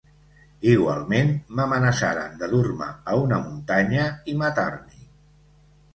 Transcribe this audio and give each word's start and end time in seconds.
Igualment 0.69 1.29
m’amenaçaren 1.59 2.41
de 2.41 2.49
dur-me 2.55 2.89
a 3.13 3.19
una 3.27 3.41
muntanya 3.45 4.11
i 4.35 4.39
matar-m’hi. 4.45 5.03